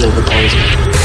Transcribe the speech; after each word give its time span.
feel 0.00 0.10
the 0.10 0.20
poison. 0.20 0.95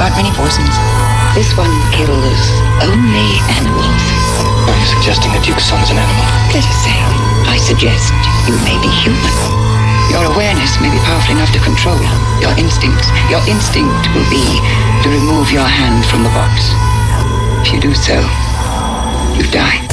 About 0.00 0.16
many 0.16 0.32
poisons. 0.32 0.72
This 1.36 1.52
one 1.60 1.68
kills 1.92 2.40
only 2.80 3.36
animals. 3.52 4.00
Are 4.64 4.72
you 4.72 4.88
suggesting 4.96 5.28
that 5.36 5.44
Duke's 5.44 5.68
son 5.68 5.76
is 5.84 5.92
an 5.92 6.00
animal? 6.00 6.24
Let 6.56 6.64
us 6.64 6.78
say, 6.80 6.96
I 7.44 7.60
suggest 7.60 8.08
you 8.48 8.56
may 8.64 8.80
be 8.80 8.88
human. 9.04 9.36
Your 10.08 10.24
awareness 10.24 10.80
may 10.80 10.88
be 10.88 10.96
powerful 11.04 11.36
enough 11.36 11.52
to 11.52 11.60
control 11.60 12.00
your 12.40 12.56
instincts. 12.56 13.12
Your 13.28 13.44
instinct 13.44 14.08
will 14.16 14.24
be 14.32 14.40
to 15.04 15.12
remove 15.12 15.52
your 15.52 15.68
hand 15.68 16.00
from 16.08 16.24
the 16.24 16.32
box. 16.32 16.72
If 17.60 17.76
you 17.76 17.80
do 17.84 17.92
so, 17.92 18.16
you 19.36 19.44
die. 19.52 19.89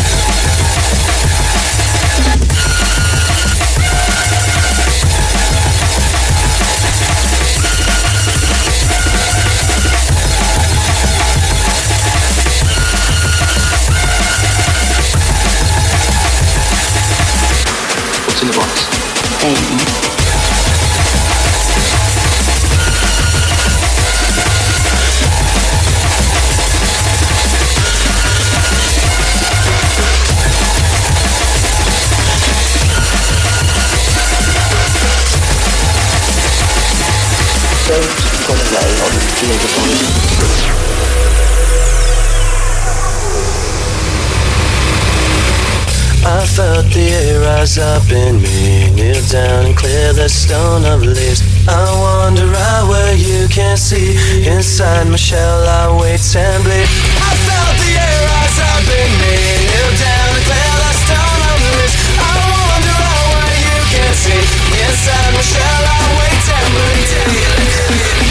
Up 47.80 48.10
in 48.12 48.42
me. 48.42 48.90
Kneel 48.92 49.22
down 49.30 49.66
and 49.66 49.78
clear 49.78 50.14
the 50.14 50.30
stone 50.30 50.86
of 50.86 51.02
leaves. 51.02 51.42
I 51.68 51.84
wander 52.00 52.50
out 52.56 52.90
where 52.90 53.14
you 53.14 53.48
can't 53.50 53.80
see. 53.80 54.18
Inside 54.48 55.08
my 55.08 55.18
shell, 55.18 55.62
I 55.68 55.92
wait 56.00 56.22
and 56.36 56.64
bleed. 56.64 56.90
I 57.22 57.32
felt 57.46 57.76
the 57.82 57.92
air 57.98 58.20
rise 58.30 58.60
up 58.72 58.88
in 58.88 59.12
me. 59.22 59.36
Kneel 59.68 59.92
down 60.00 60.30
and 60.38 60.46
clear 60.48 60.74
the 60.84 60.94
stone 61.06 61.42
of 61.52 61.60
leaves. 61.76 61.96
I 62.18 62.34
wander 62.46 62.98
out 62.98 63.28
where 63.36 63.60
you 63.68 63.80
can't 63.94 64.18
see. 64.18 64.44
Inside 64.86 65.32
my 65.36 65.44
shell, 65.44 65.84
I 65.86 66.00
wait 66.18 66.46
and 66.58 66.70
bleed. 66.74 68.27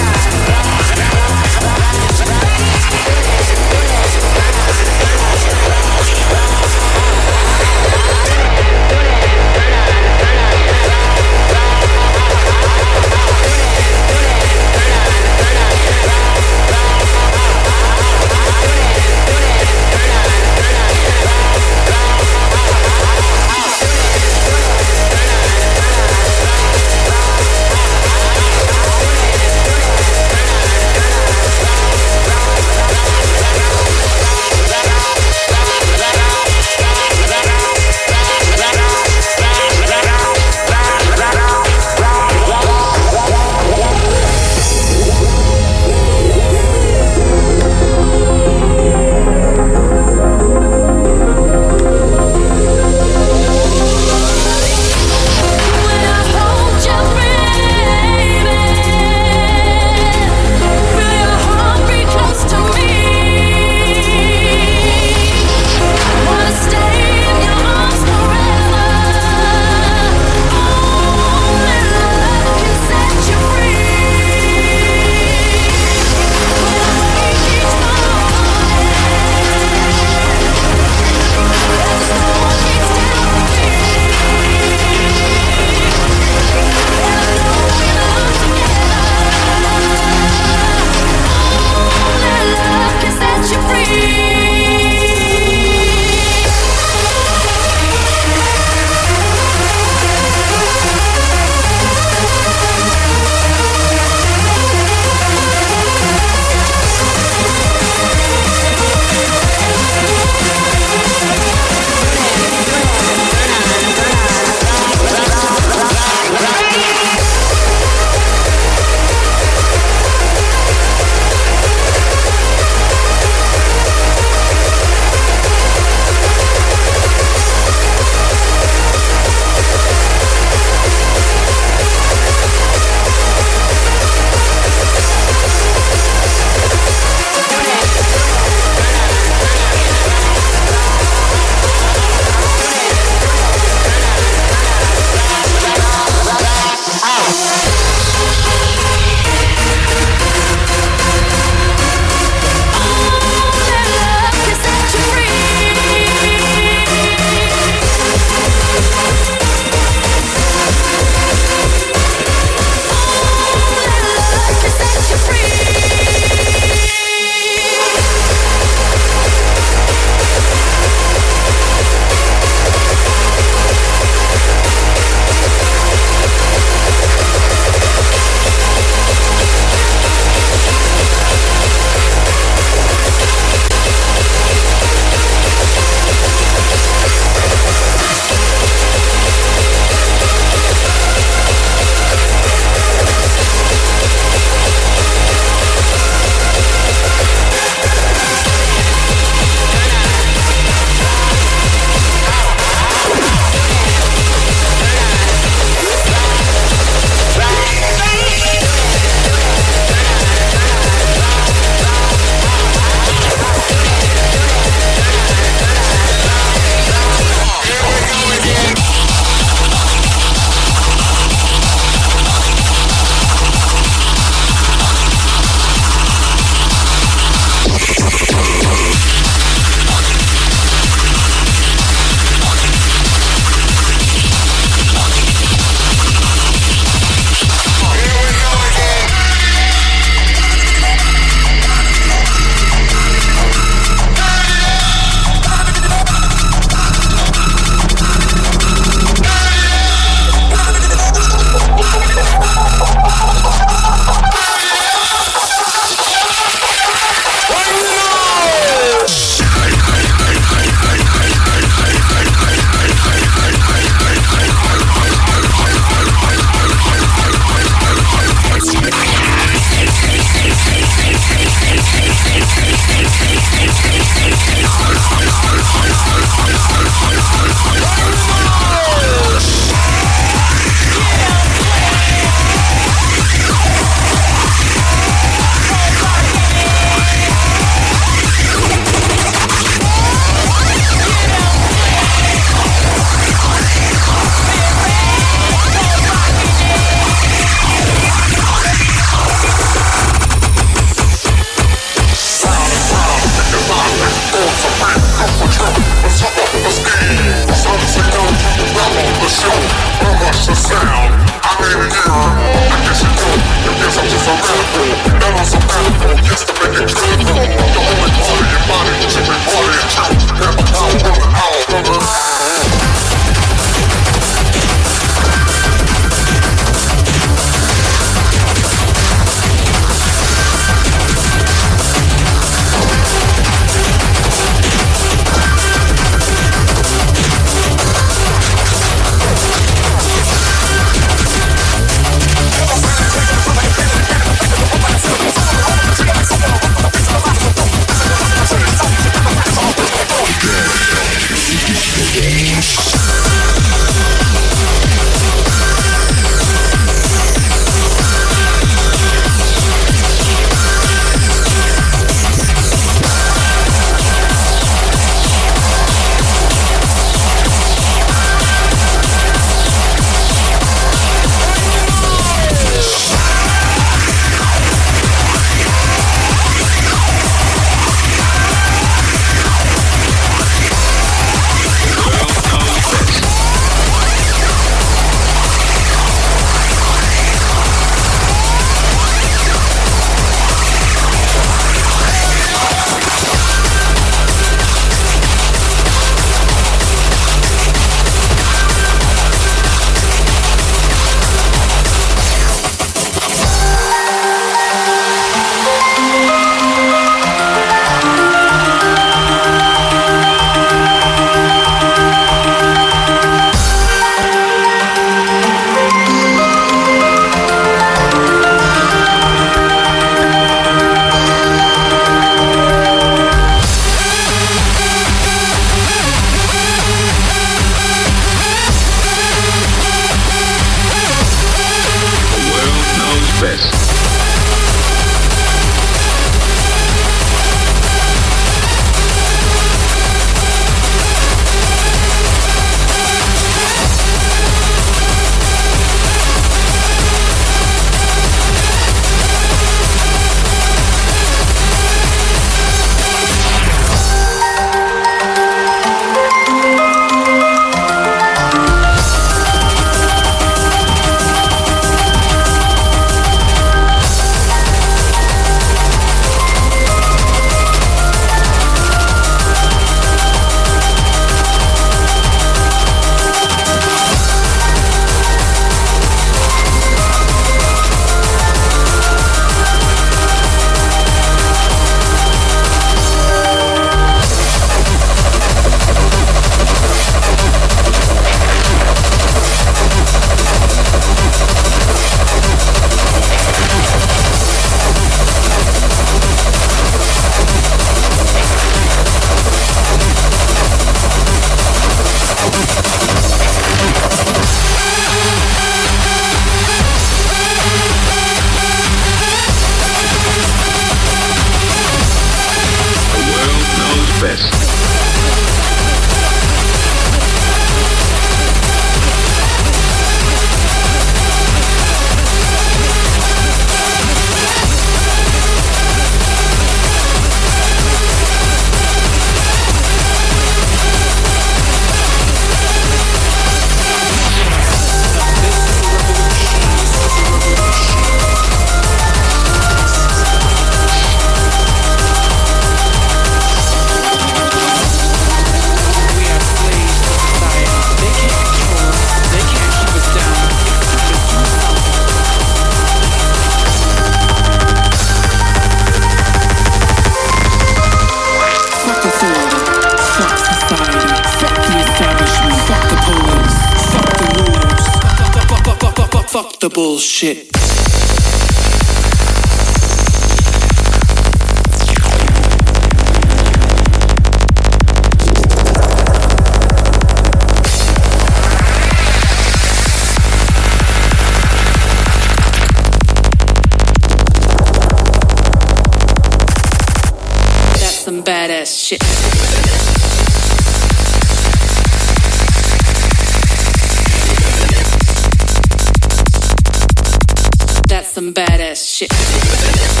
Shit. 598.87 600.00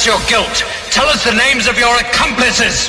us 0.00 0.06
your 0.06 0.28
guilt. 0.28 0.64
Tell 0.90 1.06
us 1.06 1.24
the 1.24 1.34
names 1.34 1.66
of 1.66 1.78
your 1.78 1.94
accomplices. 1.96 2.88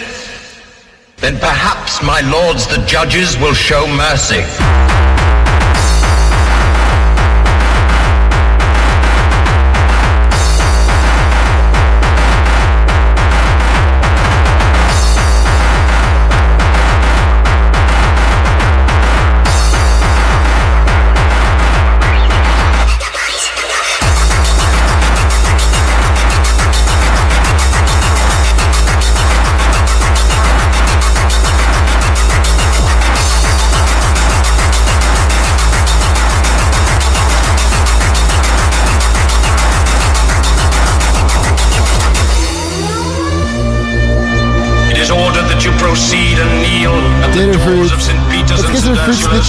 Then 1.18 1.38
perhaps, 1.38 2.01
my 2.03 2.22
lords 2.32 2.68
the 2.68 2.84
judges 2.86 3.38
will 3.38 3.53
show 3.53 3.86
mercy. 3.88 5.01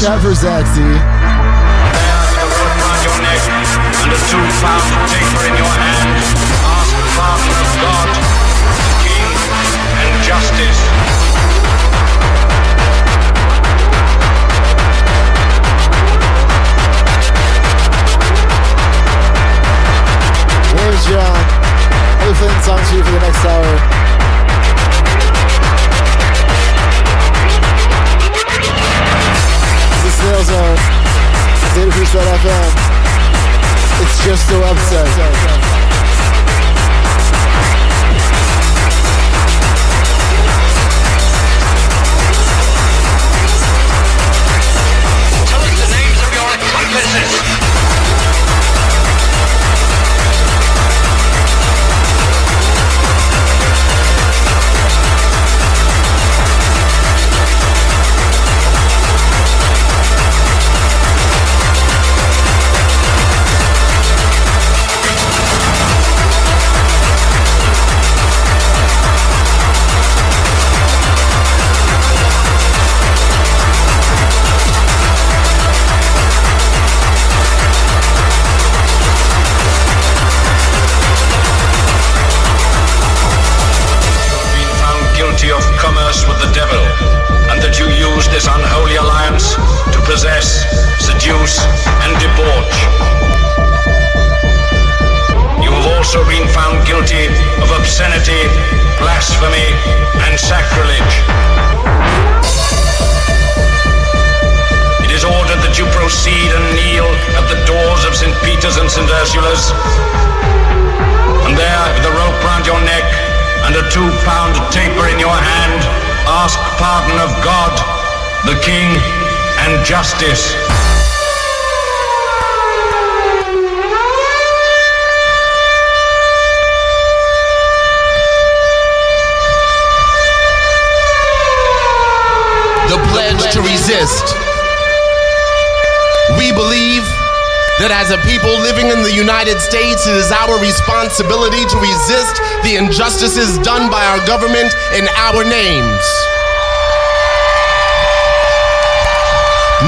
Shot 0.03 0.21
for 0.21 0.35
Zaxy. 0.35 1.22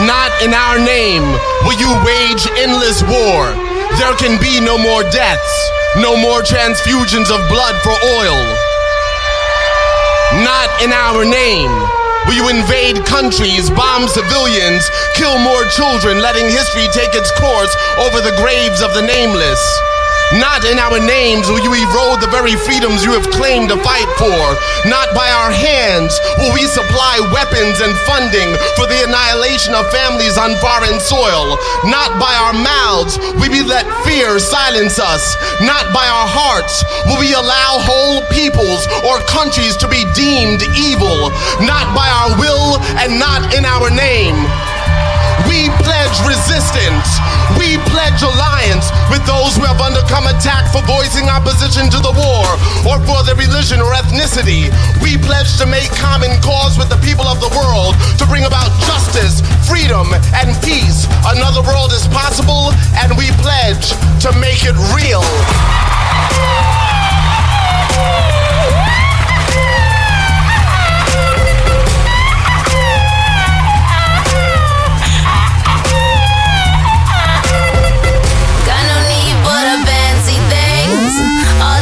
Not 0.02 0.34
in 0.42 0.50
our 0.50 0.82
name 0.82 1.22
will 1.62 1.78
you 1.78 1.86
wage 2.02 2.42
endless 2.58 2.98
war. 3.06 3.54
There 3.94 4.10
can 4.18 4.42
be 4.42 4.58
no 4.58 4.74
more 4.74 5.06
deaths, 5.14 5.54
no 6.02 6.18
more 6.18 6.42
transfusions 6.42 7.30
of 7.30 7.38
blood 7.46 7.78
for 7.86 7.94
oil. 8.18 8.40
Not 10.42 10.66
in 10.82 10.90
our 10.90 11.22
name 11.22 11.70
will 12.26 12.34
you 12.34 12.50
invade 12.50 13.06
countries, 13.06 13.70
bomb 13.70 14.10
civilians, 14.10 14.82
kill 15.14 15.38
more 15.38 15.62
children, 15.70 16.18
letting 16.18 16.50
history 16.50 16.90
take 16.90 17.14
its 17.14 17.30
course 17.38 17.70
over 18.02 18.18
the 18.18 18.34
graves 18.42 18.82
of 18.82 18.92
the 18.98 19.06
nameless. 19.06 19.62
Not 20.34 20.66
in 20.66 20.82
our 20.82 20.98
names 20.98 21.46
will 21.46 21.62
you 21.62 21.70
erode 21.70 22.18
the 22.18 22.30
very 22.34 22.58
freedoms 22.66 23.06
you 23.06 23.14
have 23.14 23.30
claimed 23.30 23.70
to 23.70 23.78
fight 23.78 24.10
for. 24.18 24.42
Not 24.90 25.14
by 25.14 25.30
our 25.30 25.54
hands 25.54 26.10
will 26.42 26.50
we 26.50 26.66
supply 26.66 27.22
weapons 27.30 27.78
and 27.78 27.94
funding 28.02 28.50
for 28.74 28.90
the 28.90 29.06
annihilation 29.06 29.78
of 29.78 29.86
families 29.94 30.34
on 30.34 30.58
foreign 30.58 30.98
soil. 30.98 31.54
Not 31.86 32.18
by 32.18 32.34
our 32.34 32.50
mouths 32.50 33.14
will 33.38 33.54
we 33.54 33.62
let 33.62 33.86
fear 34.02 34.42
silence 34.42 34.98
us. 34.98 35.22
Not 35.62 35.86
by 35.94 36.02
our 36.02 36.26
hearts 36.26 36.82
will 37.06 37.22
we 37.22 37.30
allow 37.30 37.78
whole 37.86 38.26
peoples 38.34 38.90
or 39.06 39.22
countries 39.30 39.78
to 39.78 39.86
be 39.86 40.02
deemed 40.18 40.66
evil. 40.74 41.30
Not 41.62 41.94
by 41.94 42.10
our 42.10 42.34
will 42.42 42.82
and 42.98 43.22
not 43.22 43.54
in 43.54 43.62
our 43.62 43.86
name. 43.86 44.34
We 45.54 45.70
pledge 45.86 46.18
resistance. 46.26 47.06
We 47.54 47.78
pledge 47.94 48.26
alliance 48.26 48.90
with 49.06 49.22
those 49.22 49.54
who 49.54 49.62
have 49.62 49.78
undergone 49.78 50.26
attack 50.26 50.66
for 50.74 50.82
voicing 50.82 51.30
opposition 51.30 51.86
to 51.94 52.02
the 52.02 52.10
war 52.10 52.42
or 52.82 52.98
for 53.06 53.22
their 53.22 53.38
religion 53.38 53.78
or 53.78 53.94
ethnicity. 53.94 54.74
We 54.98 55.14
pledge 55.14 55.54
to 55.62 55.66
make 55.70 55.86
common 55.94 56.34
cause 56.42 56.74
with 56.74 56.90
the 56.90 56.98
people 57.06 57.30
of 57.30 57.38
the 57.38 57.54
world 57.54 57.94
to 58.18 58.26
bring 58.26 58.42
about 58.50 58.66
justice, 58.82 59.46
freedom, 59.70 60.10
and 60.34 60.50
peace. 60.66 61.06
Another 61.22 61.62
world 61.62 61.94
is 61.94 62.02
possible, 62.10 62.74
and 62.98 63.14
we 63.14 63.30
pledge 63.38 63.94
to 64.26 64.34
make 64.42 64.66
it 64.66 64.74
real. 64.90 65.22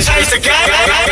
Taste 0.00 0.30
the 0.30 0.38
game. 0.38 1.09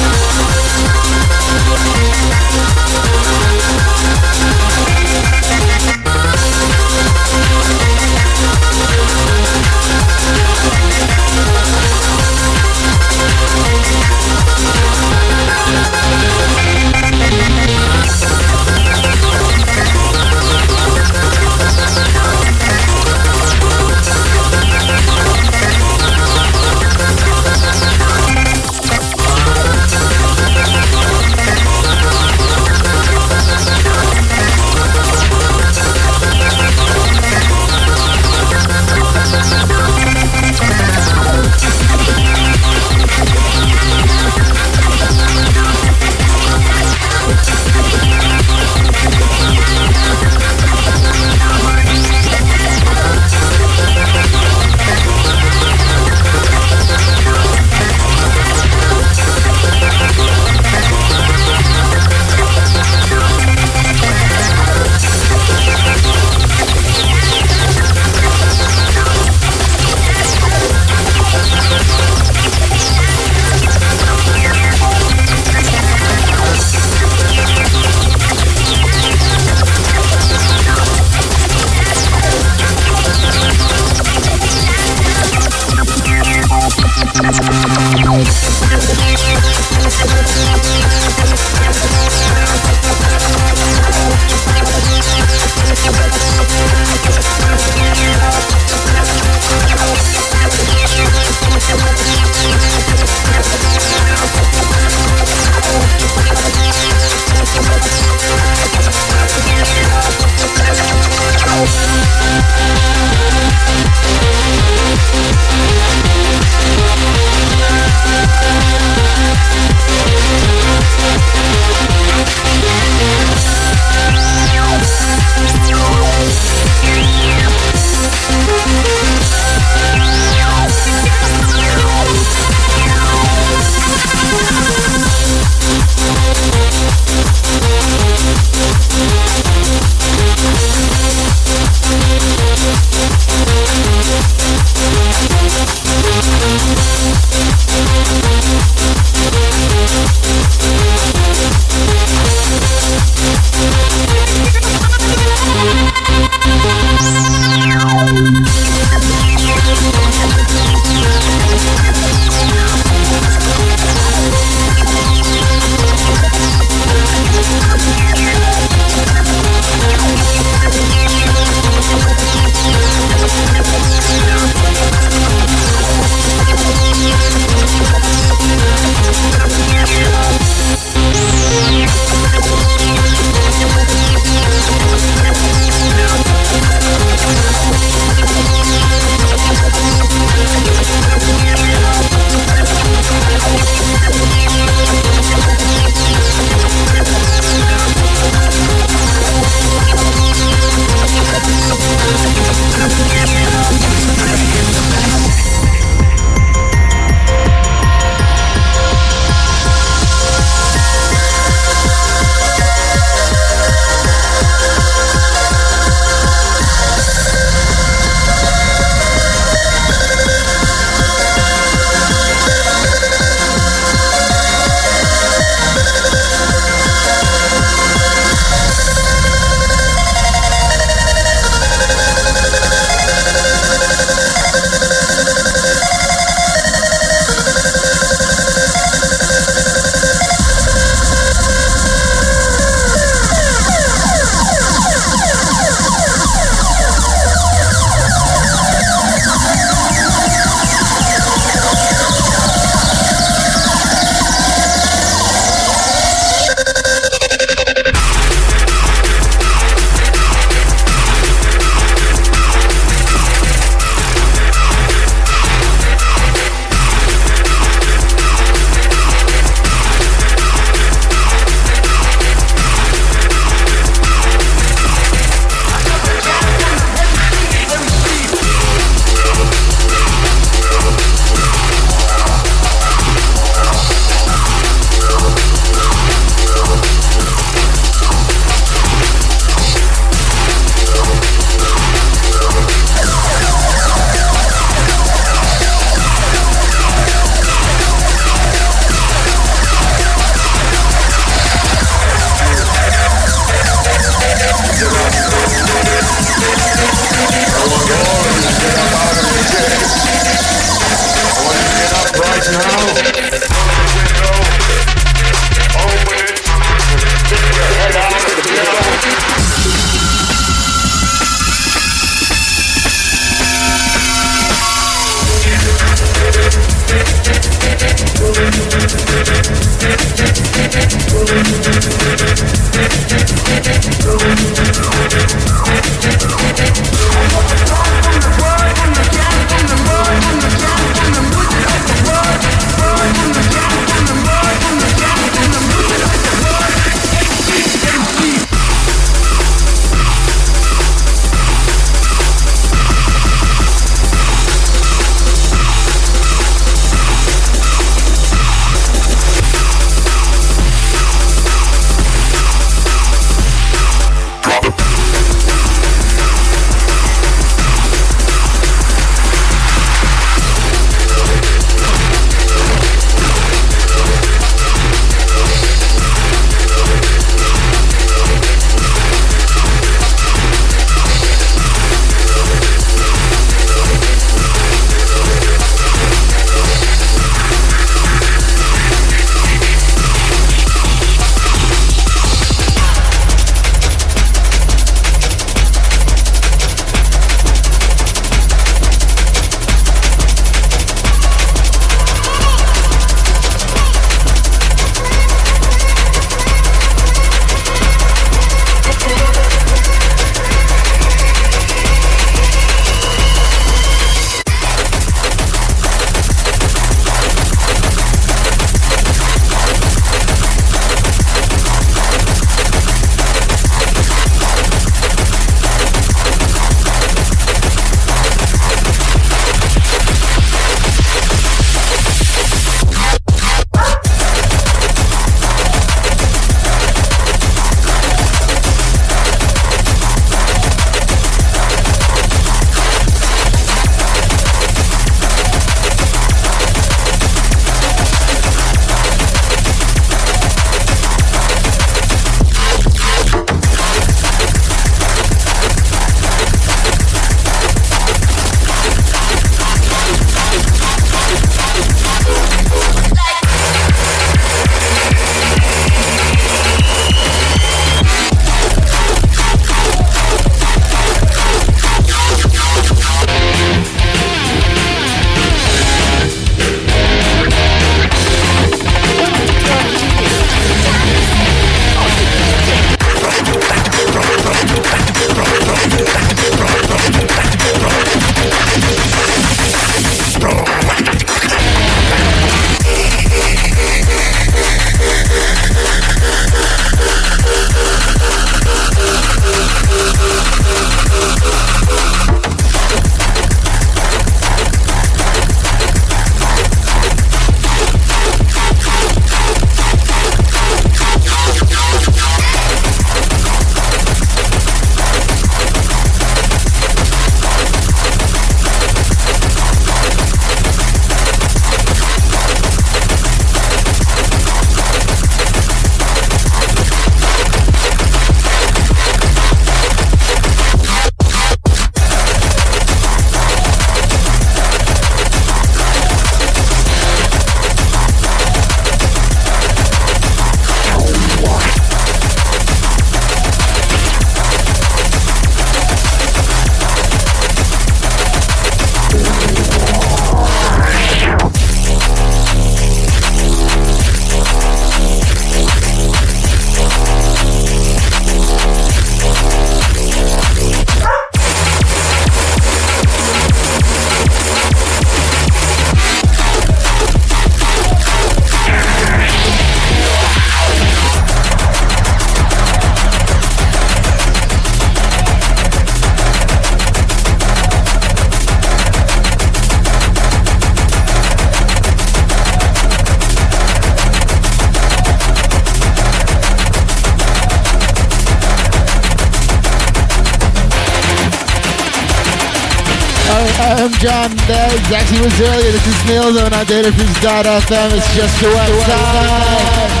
John 593.99 594.29
there. 594.47 594.69
Zaxy 594.89 595.19
was 595.23 595.39
earlier. 595.41 595.71
This 595.71 595.87
is 595.87 596.05
Neil 596.05 596.27
on 596.27 596.51
Datafruits.fm. 596.51 597.97
It's 597.97 598.15
just 598.15 598.41
a 598.41 598.45
website. 598.45 600.00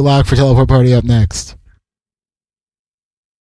Locked 0.00 0.28
for 0.28 0.36
Teleport 0.36 0.68
Party 0.68 0.94
up 0.94 1.04
next. 1.04 1.49